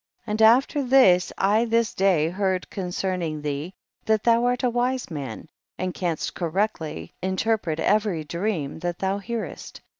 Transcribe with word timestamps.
50. 0.21 0.31
And 0.31 0.41
after 0.41 0.81
this 0.83 1.31
I 1.37 1.65
this 1.65 1.93
day 1.93 2.29
heard 2.29 2.67
concerning 2.71 3.43
thee, 3.43 3.75
that 4.05 4.23
thou 4.23 4.45
art 4.45 4.63
a 4.63 4.69
wise 4.71 5.11
man, 5.11 5.47
and 5.77 5.93
canst 5.93 6.33
correctly 6.33 7.13
interpret 7.21 7.79
every 7.79 8.23
dream 8.23 8.79
that 8.79 8.97
thou 8.97 9.19
hearest. 9.19 9.81